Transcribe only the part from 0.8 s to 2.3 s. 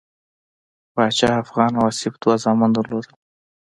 پاچا افغان او آصف